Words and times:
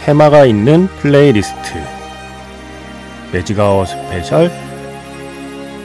테마가 0.00 0.46
있는 0.46 0.86
플레이리스트 0.98 1.74
Magic 3.32 3.84
Hour 3.84 4.08
Special 4.08 4.50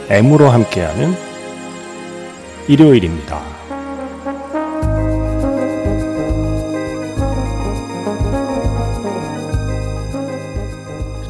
M으로 0.09 0.49
함께하는 0.49 1.13
일요일입니다. 2.67 3.41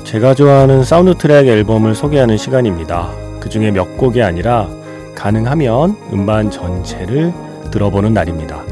제가 0.04 0.36
좋아하는 0.36 0.84
사운드 0.84 1.16
트랙 1.16 1.48
앨범을 1.48 1.96
소개하는 1.96 2.38
시간입니다. 2.38 3.12
그 3.40 3.50
중에 3.50 3.72
몇 3.72 3.98
곡이 3.98 4.22
아니라 4.22 4.70
가능하면 5.16 5.98
음반 6.14 6.52
전체를 6.52 7.34
들어보는 7.72 8.14
날입니다. 8.14 8.64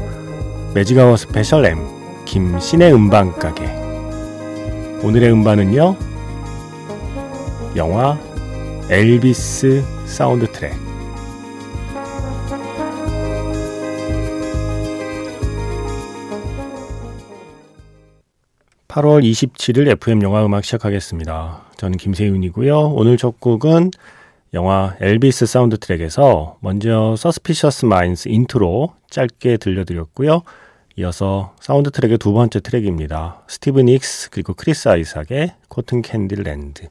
매직아워 0.72 1.16
스페셜 1.16 1.66
M 1.66 1.78
김신의 2.24 2.94
음반 2.94 3.32
가게 3.32 3.83
오늘의 5.04 5.30
음반은요. 5.32 5.96
영화 7.76 8.18
엘비스 8.88 9.82
사운드 10.06 10.50
트랙 10.50 10.72
8월 18.88 19.22
27일 19.22 19.88
FM 19.88 20.22
영화 20.22 20.42
음악 20.46 20.64
시작하겠습니다. 20.64 21.64
저는 21.76 21.98
김세윤이고요. 21.98 22.92
오늘 22.94 23.18
첫 23.18 23.38
곡은 23.40 23.90
영화 24.54 24.96
엘비스 25.00 25.44
사운드 25.44 25.76
트랙에서 25.76 26.56
먼저 26.60 27.14
Suspicious 27.18 27.84
Minds 27.84 28.30
intro 28.30 28.94
짧게 29.10 29.58
들려드렸고요. 29.58 30.40
이어서 30.96 31.54
사운드 31.58 31.90
트랙의 31.90 32.18
두 32.18 32.32
번째 32.32 32.60
트랙입니다. 32.60 33.42
스티비 33.48 33.80
닉스 33.80 34.30
그리고 34.30 34.54
크리스 34.54 34.88
아이삭의 34.88 35.54
Cotton 35.68 36.02
Candy 36.02 36.36
Land. 36.36 36.88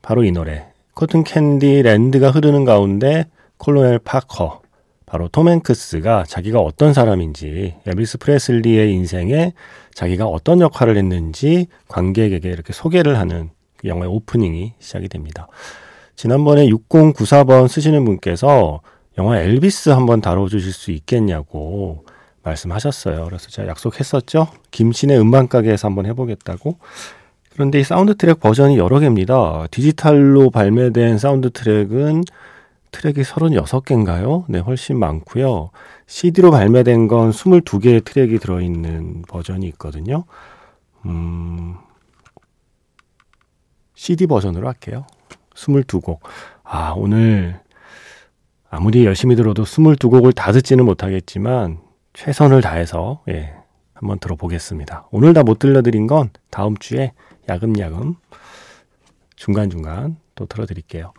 바로 0.00 0.24
이 0.24 0.32
노래. 0.32 0.66
Cotton 0.94 1.22
Candy 1.22 1.82
Land가 1.82 2.30
흐르는 2.30 2.64
가운데 2.64 3.26
Colonel 3.58 3.98
파커 3.98 4.62
바로 5.04 5.28
톰 5.28 5.48
행크스가 5.48 6.24
자기가 6.26 6.60
어떤 6.60 6.94
사람인지 6.94 7.74
엘비스 7.86 8.18
프레슬리의 8.18 8.92
인생에 8.94 9.52
자기가 9.92 10.26
어떤 10.26 10.60
역할을 10.60 10.96
했는지 10.96 11.66
관객에게 11.88 12.48
이렇게 12.48 12.72
소개를 12.72 13.18
하는 13.18 13.50
그 13.76 13.88
영화의 13.88 14.10
오프닝이 14.10 14.72
시작이 14.78 15.08
됩니다. 15.08 15.48
지난번에 16.16 16.66
6094번 16.68 17.68
쓰시는 17.68 18.04
분께서 18.06 18.80
영화 19.18 19.40
엘비스 19.40 19.90
한번 19.90 20.22
다뤄주실 20.22 20.72
수 20.72 20.90
있겠냐고 20.90 22.04
말씀하셨어요. 22.44 23.24
그래서 23.24 23.48
제가 23.48 23.68
약속했었죠. 23.68 24.48
김세윤의 24.70 25.18
음반 25.18 25.48
가게에서 25.48 25.88
한번 25.88 26.06
해보겠다고. 26.06 26.78
그런데 27.52 27.80
이 27.80 27.84
사운드 27.84 28.16
트랙 28.16 28.40
버전이 28.40 28.78
여러 28.78 28.98
개입니다. 28.98 29.66
디지털로 29.70 30.50
발매된 30.50 31.18
사운드 31.18 31.50
트랙은 31.50 32.24
트랙이 32.90 33.22
36개인가요? 33.22 34.44
네, 34.48 34.58
훨씬 34.58 34.98
많고요. 34.98 35.70
CD로 36.06 36.50
발매된 36.50 37.08
건 37.08 37.30
22개의 37.30 38.04
트랙이 38.04 38.38
들어있는 38.38 39.22
버전이 39.28 39.66
있거든요. 39.68 40.24
음, 41.06 41.76
CD 43.94 44.26
버전으로 44.26 44.66
할게요. 44.66 45.06
22곡. 45.54 46.18
아, 46.62 46.92
오늘 46.96 47.60
아무리 48.68 49.04
열심히 49.04 49.36
들어도 49.36 49.64
22곡을 49.64 50.34
다 50.34 50.52
듣지는 50.52 50.84
못하겠지만 50.84 51.78
최선을 52.14 52.60
다해서 52.62 53.22
예, 53.28 53.52
한번 53.92 54.18
들어보겠습니다. 54.18 55.08
오늘 55.10 55.32
다 55.34 55.42
못 55.42 55.58
들려드린 55.58 56.06
건 56.06 56.30
다음 56.50 56.76
주에 56.78 57.12
야금야금 57.48 58.14
중간중간 59.36 60.16
또 60.34 60.46
들어드릴게요. 60.46 61.12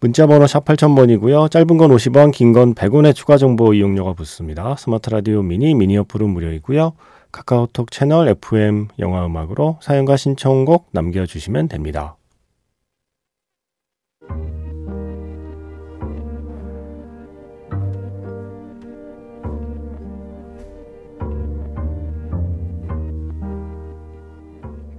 문자번호 0.00 0.46
샵 0.46 0.64
8000번이고요. 0.64 1.50
짧은 1.50 1.78
건 1.78 1.90
50원, 1.90 2.32
긴 2.32 2.52
건 2.52 2.74
100원의 2.74 3.14
추가 3.14 3.38
정보 3.38 3.72
이용료가 3.72 4.12
붙습니다. 4.12 4.76
스마트 4.76 5.08
라디오 5.10 5.42
미니, 5.42 5.74
미니 5.74 5.96
어플은 5.96 6.28
무료이고요. 6.28 6.92
카카오톡 7.32 7.90
채널 7.90 8.28
FM 8.28 8.88
영화음악으로 8.98 9.78
사연과 9.80 10.16
신청곡 10.16 10.88
남겨주시면 10.92 11.68
됩니다. 11.68 12.16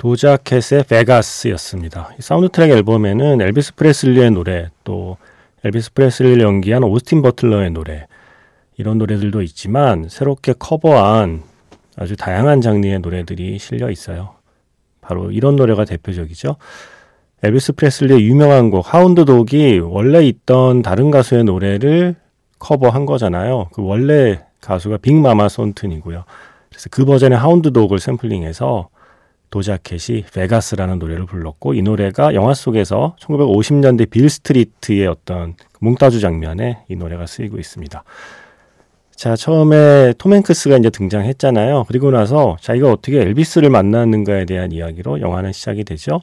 도자 0.00 0.34
캣의 0.34 0.84
Vegas였습니다. 0.84 2.14
사운드 2.20 2.48
트랙 2.48 2.70
앨범에는 2.70 3.42
엘비스 3.42 3.74
프레슬리의 3.74 4.30
노래, 4.30 4.70
또 4.82 5.18
엘비스 5.62 5.92
프레슬리를 5.92 6.40
연기한 6.40 6.84
오스틴 6.84 7.20
버틀러의 7.20 7.70
노래, 7.72 8.06
이런 8.78 8.96
노래들도 8.96 9.42
있지만 9.42 10.08
새롭게 10.08 10.54
커버한 10.58 11.42
아주 11.96 12.16
다양한 12.16 12.62
장르의 12.62 13.00
노래들이 13.00 13.58
실려 13.58 13.90
있어요. 13.90 14.36
바로 15.02 15.30
이런 15.32 15.56
노래가 15.56 15.84
대표적이죠. 15.84 16.56
엘비스 17.42 17.74
프레슬리의 17.74 18.26
유명한 18.26 18.70
곡 18.70 18.94
Hound 18.94 19.26
Dog이 19.26 19.80
원래 19.80 20.24
있던 20.24 20.80
다른 20.80 21.10
가수의 21.10 21.44
노래를 21.44 22.16
커버한 22.58 23.04
거잖아요. 23.04 23.68
그 23.74 23.82
원래 23.82 24.40
가수가 24.62 24.96
빅마마 24.96 25.50
손튼이고요. 25.50 26.24
그래서 26.70 26.88
그 26.90 27.04
버전의 27.04 27.36
Hound 27.36 27.70
Dog을 27.70 27.98
샘플링해서 27.98 28.88
도자 29.50 29.83
캣이 29.83 30.24
Vegas라는 30.32 30.98
노래를 30.98 31.26
불렀고 31.26 31.74
이 31.74 31.82
노래가 31.82 32.34
영화 32.34 32.54
속에서 32.54 33.16
1950년대 33.20 34.08
빌 34.08 34.30
스트리트의 34.30 35.06
어떤 35.06 35.54
몽타주 35.80 36.20
장면에 36.20 36.84
이 36.88 36.96
노래가 36.96 37.26
쓰이고 37.26 37.58
있습니다. 37.58 38.04
자, 39.20 39.36
처음에 39.36 40.14
톰 40.16 40.32
행크스가 40.32 40.78
이제 40.78 40.88
등장했잖아요. 40.88 41.84
그리고 41.88 42.10
나서 42.10 42.56
자기가 42.60 42.90
어떻게 42.90 43.20
엘비스를 43.20 43.68
만났는가에 43.68 44.46
대한 44.46 44.72
이야기로 44.72 45.20
영화는 45.20 45.52
시작이 45.52 45.84
되죠. 45.84 46.22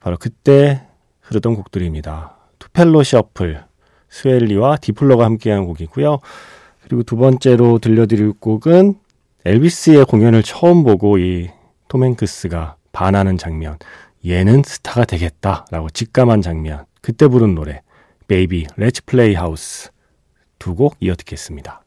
바로 0.00 0.16
그때 0.18 0.82
흐르던 1.20 1.54
곡들입니다. 1.54 2.36
Tupelo 2.58 3.02
Shuffle, 3.02 3.62
스웨이 4.08 4.50
리와 4.50 4.78
디플로가 4.78 5.24
함께한 5.24 5.66
곡이고요. 5.66 6.18
그리고 6.82 7.02
두 7.02 7.16
번째로 7.16 7.78
들려드릴 7.78 8.32
곡은 8.40 8.94
엘비스의 9.44 10.06
공연을 10.06 10.42
처음 10.42 10.84
보고 10.84 11.18
이 11.18 11.48
톰 11.88 12.04
행크스가 12.04 12.76
반하는 12.92 13.38
장면, 13.38 13.78
얘는 14.26 14.62
스타가 14.64 15.04
되겠다라고 15.04 15.90
직감한 15.90 16.42
장면, 16.42 16.84
그때 17.02 17.28
부른 17.28 17.54
노래, 17.54 17.82
Baby, 18.26 18.66
Let's 18.76 19.04
Play 19.04 19.34
House 19.34 19.90
두 20.58 20.74
곡 20.74 20.96
이어 21.00 21.14
듣겠습니다. 21.14 21.82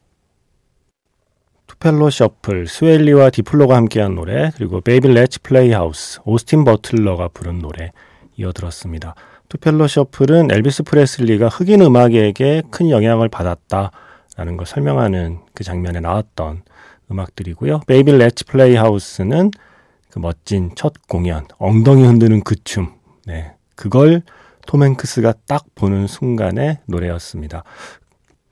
Tupelo 1.66 2.10
Shuffle, 2.10 2.66
스웨이 2.68 3.05
리와 3.05 3.30
디플로가 3.30 3.76
함께한 3.76 4.14
노래, 4.14 4.50
그리고 4.56 4.80
Baby 4.80 5.08
Let's 5.08 5.40
Play 5.42 5.72
House, 5.72 6.20
오스틴 6.24 6.64
버틀러가 6.64 7.28
부른 7.28 7.58
노래 7.58 7.92
이어 8.36 8.52
들었습니다. 8.52 9.14
Tupelo 9.48 9.86
Shuffle은 9.88 10.50
엘비스 10.52 10.84
프레슬리가 10.84 11.48
흑인 11.48 11.80
음악에게 11.82 12.62
큰 12.70 12.90
영향을 12.90 13.28
받았다라는 13.28 14.56
걸 14.56 14.66
설명하는 14.66 15.40
그 15.54 15.64
장면에 15.64 16.00
나왔던 16.00 16.62
음악들이고요. 17.10 17.80
Baby 17.86 18.12
Let's 18.12 18.44
Play 18.44 18.76
House는 18.76 19.50
그그 20.18 20.20
멋진 20.20 20.70
첫 20.74 20.92
공연, 21.08 21.46
엉덩이 21.58 22.04
흔드는 22.04 22.42
그 22.42 22.56
춤, 22.64 22.92
네, 23.24 23.54
그걸 23.74 24.22
톰 24.66 24.82
행크스가 24.82 25.34
딱 25.46 25.64
보는 25.74 26.06
순간의 26.06 26.80
노래였습니다. 26.86 27.64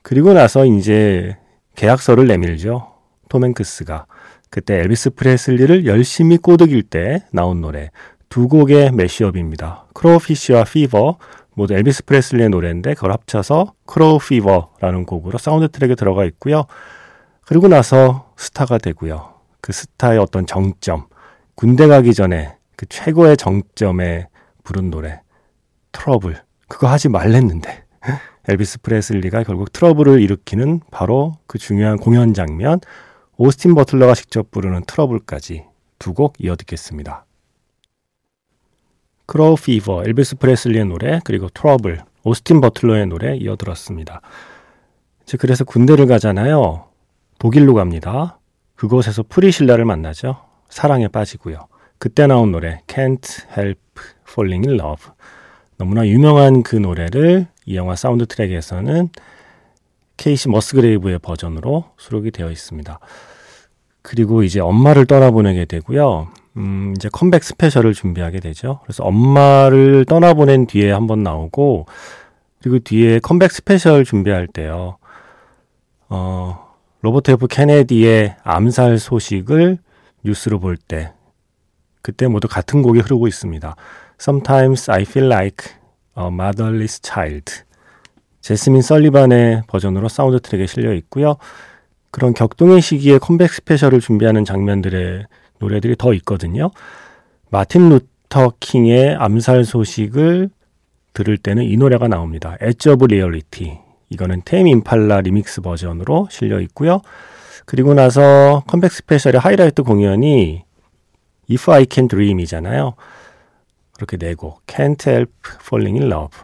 그리고 0.02 0.32
나서 0.32 0.64
이제 0.64 1.36
계약서를 1.74 2.26
내밀죠. 2.28 2.92
톰 3.28 3.44
행크스가. 3.44 4.06
그때 4.48 4.76
엘비스 4.76 5.10
프레슬리를 5.10 5.84
열심히 5.86 6.38
꼬드길 6.38 6.84
때 6.84 7.24
나온 7.32 7.60
노래 7.60 7.90
두 8.28 8.48
곡의 8.48 8.92
mashup입니다. 8.92 9.86
Crawfish와 9.92 10.64
Fever 10.64 11.18
모두 11.54 11.74
엘비스 11.74 12.04
프레슬리의 12.04 12.48
노래인데 12.48 12.94
그걸 12.94 13.12
합쳐서 13.12 13.74
Craw 13.84 14.18
Fever라는 14.20 15.04
곡으로 15.04 15.38
사운드 15.38 15.68
트랙에 15.68 15.96
들어가 15.96 16.24
있고요. 16.26 16.64
그리고 17.44 17.68
나서 17.68 18.32
스타가 18.36 18.78
되고요. 18.78 19.34
그 19.60 19.72
스타의 19.72 20.18
어떤 20.18 20.46
정점, 20.46 21.06
군대 21.56 21.86
가기 21.86 22.14
전에 22.14 22.54
그 22.76 22.86
최고의 22.86 23.36
정점에 23.36 24.28
부른 24.62 24.90
노래 24.90 25.20
트러블 25.92 26.36
그거 26.68 26.86
하지 26.86 27.08
말랬는데 27.08 27.84
엘비스 28.48 28.82
프레슬리가 28.82 29.42
결국 29.42 29.72
트러블을 29.72 30.20
일으키는 30.20 30.80
바로 30.90 31.38
그 31.46 31.58
중요한 31.58 31.96
공연 31.96 32.34
장면 32.34 32.80
오스틴 33.38 33.74
버틀러가 33.74 34.14
직접 34.14 34.50
부르는 34.50 34.84
Trouble까지 34.86 35.64
두 35.98 36.12
곡 36.12 36.34
이어 36.38 36.56
듣겠습니다. 36.56 37.24
Craw 39.26 39.56
Fever, 39.56 40.04
엘비스 40.04 40.36
프레슬리의 40.36 40.84
노래, 40.84 41.20
그리고 41.24 41.48
트러블, 41.48 42.00
오스틴 42.22 42.60
버틀러의 42.60 43.06
노래 43.06 43.34
이어 43.36 43.56
들었습니다. 43.56 44.20
그래서 45.40 45.64
군대를 45.64 46.06
가잖아요. 46.06 46.86
독일로 47.38 47.74
갑니다. 47.74 48.38
그곳에서 48.76 49.24
프리실라를 49.28 49.84
만나죠. 49.84 50.45
사랑에 50.68 51.08
빠지고요. 51.08 51.68
그때 51.98 52.26
나온 52.26 52.52
노래 52.52 52.80
Can't 52.86 53.44
Help 53.56 53.80
Falling 54.28 54.68
in 54.68 54.80
Love 54.80 55.12
너무나 55.78 56.06
유명한 56.06 56.62
그 56.62 56.76
노래를 56.76 57.46
이 57.64 57.76
영화 57.76 57.96
사운드 57.96 58.26
트랙에서는 58.26 59.08
케이시 60.16 60.48
머스그레이브의 60.48 61.18
버전으로 61.18 61.84
수록이 61.98 62.30
되어 62.30 62.50
있습니다. 62.50 62.98
그리고 64.02 64.42
이제 64.42 64.60
엄마를 64.60 65.06
떠나보내게 65.06 65.64
되고요. 65.66 66.28
음, 66.56 66.94
이제 66.96 67.08
Comeback 67.12 67.44
Special을 67.44 67.92
준비하게 67.92 68.40
되죠. 68.40 68.80
그래서 68.84 69.04
엄마를 69.04 70.06
떠나보낸 70.06 70.66
뒤에 70.66 70.90
한번 70.90 71.22
나오고, 71.22 71.86
그리고 72.62 72.78
뒤에 72.78 73.18
Comeback 73.18 73.52
Special 73.52 74.04
준비할 74.04 74.46
때요. 74.46 74.96
어, 76.08 76.74
로버트 77.02 77.32
F 77.32 77.46
케네디의 77.48 78.36
암살 78.42 78.98
소식을 78.98 79.78
뉴스로 80.26 80.58
볼 80.60 80.76
때, 80.76 81.12
그때 82.02 82.26
모두 82.26 82.48
같은 82.48 82.82
곡이 82.82 83.00
흐르고 83.00 83.26
있습니다. 83.28 83.76
Sometimes 84.20 84.90
I 84.90 85.02
feel 85.02 85.32
like 85.32 85.72
a 86.18 86.26
motherless 86.26 87.00
child. 87.02 87.52
제스민 88.40 88.82
설리반의 88.82 89.62
버전으로 89.66 90.08
사운드 90.08 90.40
트랙에 90.40 90.66
실려 90.66 90.92
있고요. 90.94 91.36
그런 92.10 92.32
격동의 92.32 92.80
시기에 92.80 93.18
Comeback 93.18 93.52
Special을 93.52 94.00
준비하는 94.00 94.44
장면들의 94.44 95.26
노래들이 95.58 95.96
더 95.96 96.14
있거든요. 96.14 96.70
마틴 97.50 97.88
루터 97.88 98.54
킹의 98.60 99.16
암살 99.16 99.64
소식을 99.64 100.50
들을 101.12 101.36
때는 101.38 101.64
이 101.64 101.76
노래가 101.76 102.08
나옵니다. 102.08 102.56
Edge 102.60 102.90
of 102.90 103.06
Reality. 103.06 103.78
이거는 104.10 104.42
테임 104.44 104.68
임팔라 104.68 105.22
리믹스 105.22 105.60
버전으로 105.62 106.28
실려 106.30 106.60
있고요. 106.60 107.00
그리고 107.64 107.94
나서 107.94 108.62
Comeback 108.66 108.92
Special의 108.92 109.40
하이라이트 109.40 109.82
공연이 109.82 110.64
If 111.50 111.70
I 111.70 111.86
Can 111.90 112.08
Dream이잖아요. 112.08 112.94
그렇게 113.94 114.16
네 114.16 114.34
곡 114.34 114.60
Can't 114.66 115.08
Help 115.08 115.32
Falling 115.62 115.98
in 115.98 116.12
Love, 116.12 116.38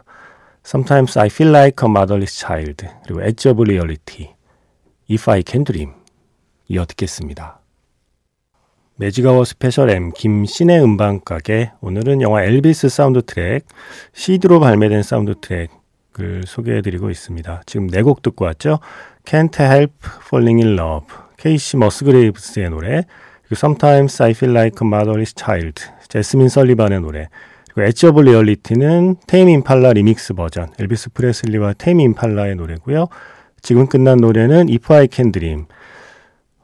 Sometimes 0.65 1.19
I 1.19 1.27
Feel 1.27 1.55
Like 1.55 1.85
a 1.85 1.89
Motherless 1.89 2.39
Child, 2.39 2.87
그리고 3.03 3.21
Edge 3.21 3.49
of 3.49 3.61
Reality, 3.61 4.33
If 5.09 5.29
I 5.29 5.43
Can 5.45 5.63
Dream 5.63 5.93
이어 6.67 6.85
듣겠습니다. 6.85 7.59
매직아워 8.95 9.43
스페셜 9.43 9.89
M 9.89 10.11
김신의 10.11 10.81
음반가게 10.81 11.73
오늘은 11.81 12.21
영화 12.21 12.43
엘비스 12.43 12.89
사운드 12.89 13.23
트랙 13.23 13.65
CD로 14.13 14.59
발매된 14.59 15.03
사운드 15.03 15.33
트랙 15.41 15.71
을 16.19 16.43
소개해드리고 16.45 17.09
있습니다. 17.09 17.63
지금 17.65 17.87
네 17.87 18.01
곡 18.03 18.21
듣고 18.21 18.45
왔죠. 18.45 18.79
Can't 19.25 19.59
Help 19.59 19.93
Falling 20.27 20.63
in 20.63 20.77
Love, 20.77 21.07
케이시 21.37 21.77
머스그레이브스의 21.77 22.69
노래, 22.69 23.03
그리고 23.41 23.53
Sometimes 23.53 24.21
I 24.21 24.31
Feel 24.31 24.55
Like 24.55 24.85
a 24.85 24.87
Motherless 24.87 25.33
Child, 25.35 25.83
제스민 26.07 26.49
설리반의 26.49 27.01
노래, 27.01 27.29
그리고 27.73 27.87
Edge 27.87 28.05
of 28.07 28.21
Reality는 28.21 29.15
테임 29.25 29.49
임팔라 29.49 29.93
리믹스 29.93 30.35
버전, 30.35 30.69
엘비스 30.79 31.13
프레슬리와 31.13 31.73
테임 31.73 31.99
임팔라의 31.99 32.55
노래고요. 32.57 33.07
지금 33.61 33.87
끝난 33.87 34.17
노래는 34.17 34.67
If 34.69 34.93
I 34.93 35.07
Can 35.11 35.31
Dream, 35.31 35.65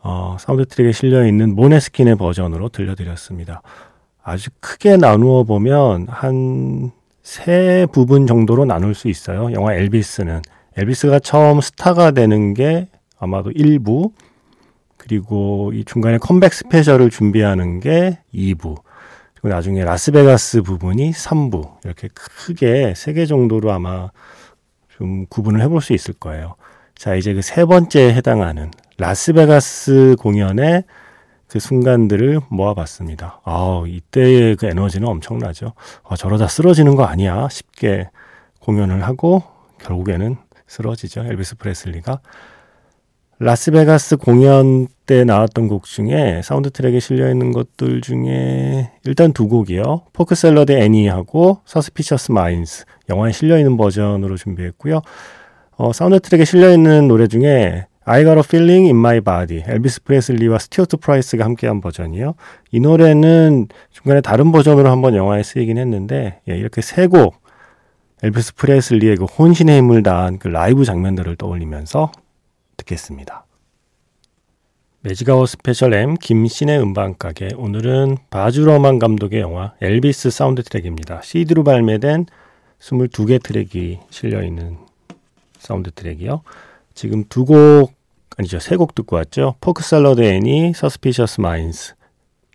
어, 0.02 0.38
사운드 0.40 0.66
트랙에 0.66 0.92
실려 0.92 1.26
있는 1.26 1.56
모네스킨의 1.56 2.18
버전으로 2.18 2.70
들려드렸습니다. 2.70 3.62
아주 4.22 4.50
크게 4.60 4.98
나누어 4.98 5.44
보면 5.44 6.08
한 6.08 6.92
세 7.30 7.86
부분 7.92 8.26
정도로 8.26 8.66
나눌 8.66 8.96
수 8.96 9.08
있어요. 9.08 9.52
영화 9.54 9.76
엘비스는 9.76 10.42
엘비스가 10.78 11.20
처음 11.20 11.62
스타가 11.62 12.10
되는 12.10 12.56
게 12.56 12.88
아마도 13.20 13.52
1부 13.52 14.14
그리고 14.98 15.72
이 15.76 15.86
중간에 15.86 16.18
Comeback 16.18 16.52
Special을 16.56 17.12
준비하는 17.12 17.82
게 17.82 18.18
2부 18.34 18.82
그리고 19.36 19.50
나중에 19.50 19.84
라스베가스 19.84 20.64
부분이 20.64 21.12
3부 21.12 21.86
이렇게 21.86 22.08
크게 22.16 22.94
세 22.96 23.14
개 23.14 23.28
정도로 23.28 23.72
아마 23.72 24.10
좀 24.98 25.28
구분을 25.28 25.62
해볼 25.62 25.82
수 25.82 25.94
있을 25.94 26.16
거예요. 26.16 26.56
자 26.96 27.14
이제 27.14 27.36
그 27.36 27.42
세 27.44 27.64
번째에 27.64 28.12
해당하는 28.12 28.72
라스베가스 28.98 30.16
공연의 30.18 30.84
그 31.50 31.60
순간들을 31.60 32.42
모아봤습니다. 32.50 33.42
아, 33.44 33.84
이때의 33.86 34.56
그 34.56 34.68
에너지는 34.68 35.08
엄청나죠. 35.08 35.74
아, 36.08 36.16
저러다 36.16 36.48
쓰러지는 36.48 36.96
거 36.96 37.04
아니야. 37.04 37.50
싶게 37.50 38.10
공연을 38.60 39.04
하고 39.04 39.42
결국에는 39.82 40.38
쓰러지죠. 40.68 41.26
엘비스 41.26 41.58
프레슬리가. 41.58 42.20
라스베가스 43.40 44.18
공연 44.18 44.88
때 45.06 45.24
나왔던 45.24 45.70
곡 45.70 45.86
중에 45.86 46.42
사운드 46.44 46.70
트랙에 46.70 47.00
실려 47.00 47.32
있는 47.32 47.52
것들 47.52 48.02
중에 48.02 48.92
일단 49.06 49.32
두 49.34 49.48
곡이요. 49.48 50.04
Polk 50.14 50.36
Salad 50.36 50.74
Annie하고 50.74 51.62
Suspicious 51.66 52.34
Minds 52.34 52.86
영화에 53.10 53.32
실려 53.32 53.58
있는 53.58 53.76
버전으로 53.78 54.36
준비했고요. 54.36 55.02
어, 55.78 55.94
사운드 55.94 56.20
트랙에 56.20 56.44
실려 56.44 56.72
있는 56.72 57.08
노래 57.08 57.28
중에 57.28 57.88
I 58.12 58.24
Got 58.24 58.38
a 58.38 58.44
Feeling 58.44 58.88
in 58.88 58.96
My 58.96 59.22
Body, 59.22 59.64
엘비스 59.68 60.02
프레슬리와 60.04 60.58
스튜어트 60.58 60.98
프라이스가 60.98 61.46
함께한 61.46 61.80
버전이요. 61.80 62.34
이 62.72 62.80
노래는 62.80 63.68
중간에 63.92 64.22
다른 64.22 64.52
버전으로 64.52 64.90
한번 64.90 65.14
영화에 65.16 65.44
쓰이긴 65.44 65.78
했는데 65.78 66.42
예, 66.50 66.58
이렇게 66.58 66.82
세 66.82 67.08
곡 67.08 67.36
엘비스 68.24 68.56
프레슬리의 68.56 69.16
그 69.18 69.26
혼신의 69.26 69.78
힘을 69.78 70.02
다한 70.02 70.40
그 70.40 70.48
라이브 70.48 70.86
장면들을 70.86 71.36
떠올리면서 71.36 72.12
듣겠습니다. 72.78 73.46
매지가워 75.02 75.46
스페셜 75.46 75.94
M 75.94 76.16
김신의 76.16 76.80
음반가게 76.82 77.50
오늘은 77.58 78.18
바즈 78.32 78.59
루어만 78.59 78.98
감독의 78.98 79.40
영화 79.40 79.74
엘비스 79.82 80.32
사운드 80.32 80.64
트랙입니다. 80.64 81.22
CD로 81.22 81.64
발매된 81.64 82.26
22개 82.80 83.42
트랙이 83.44 84.00
실려있는 84.10 84.78
사운드 85.60 85.92
트랙이요. 85.92 86.42
지금 86.96 87.24
두 87.30 87.46
곡 87.46 87.99
아니죠. 88.40 88.60
세 88.60 88.78
곡 88.78 88.96
듣고 88.96 89.18
왔죠. 89.18 89.56
Polk 89.60 89.84
Salad 89.84 90.22
Annie, 90.22 90.72
Suspicious 90.74 91.42
Minds, 91.42 91.94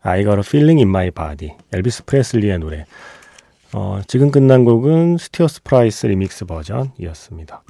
I 0.00 0.22
Got 0.24 0.36
a 0.38 0.40
Feeling 0.40 0.80
in 0.80 0.88
My 0.88 1.10
Body, 1.10 1.56
엘비스 1.74 2.06
프레슬리의 2.06 2.58
노래. 2.58 2.86
어, 3.74 4.00
지금 4.06 4.30
끝난 4.30 4.64
곡은 4.64 5.18
스튜어트 5.18 5.62
프라이스 5.62 6.06
리믹스 6.06 6.46
버전이었습니다. 6.46 7.62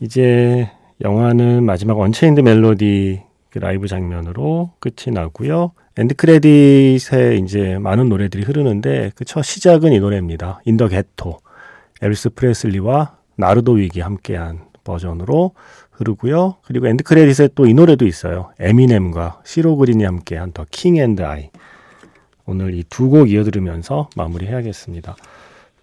이제 0.00 0.70
영화는 1.00 1.64
마지막 1.64 1.98
Unchained 1.98 2.40
Melody 2.42 3.22
그 3.50 3.58
라이브 3.60 3.88
장면으로 3.88 4.72
끝이 4.78 5.14
나고요. 5.14 5.72
end 5.96 6.16
credit에 6.16 7.36
이제 7.36 7.78
많은 7.78 8.10
노래들이 8.10 8.42
흐르는데 8.42 9.12
그 9.14 9.24
첫 9.24 9.40
시작은 9.42 9.92
이 9.92 10.00
노래입니다. 10.00 10.60
In 10.66 10.75
the 10.75 10.88
Ghetto. 10.88 11.38
엘비스 12.02 12.30
프레슬리와 12.34 13.16
나르도 13.36 13.72
윅이 13.72 14.00
함께한 14.00 14.66
버전으로 14.84 15.52
흐르고요. 15.98 16.56
그리고 16.64 16.86
end 16.88 17.04
credit에 17.04 17.48
또 17.54 17.66
이 17.66 17.74
노래도 17.74 18.06
있어요. 18.06 18.52
에미넴과 18.60 19.42
시로 19.44 19.76
그린이 19.76 20.04
함께한 20.04 20.52
The 20.52 20.64
King 20.70 20.96
and 20.96 21.22
I. 21.22 21.50
오늘 22.46 22.74
이 22.74 22.84
두 22.84 23.10
곡 23.10 23.30
이어 23.30 23.42
들으면서 23.44 24.08
마무리해야겠습니다. 24.16 25.16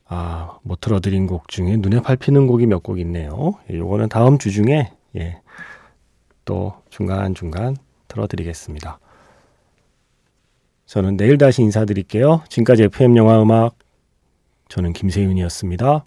아, 0.07 0.57
못 0.63 0.79
틀어드린 0.81 1.27
곡 1.27 1.47
중에 1.47 1.77
눈에 1.77 2.01
밟히는 2.01 2.47
곡이 2.47 2.65
몇 2.67 2.83
곡 2.83 2.99
있네요. 2.99 3.55
예, 3.71 3.77
요거는 3.77 4.09
다음 4.09 4.37
주 4.37 4.51
중에 4.51 4.91
예, 5.17 5.41
또 6.45 6.73
중간중간 6.89 7.75
틀어드리겠습니다. 8.07 8.99
저는 10.85 11.17
내일 11.17 11.37
다시 11.37 11.61
인사드릴게요. 11.63 12.43
지금까지 12.49 12.83
FM 12.83 13.17
영화 13.17 13.41
음악 13.41 13.75
저는 14.69 14.93
김세윤이었습니다. 14.93 16.05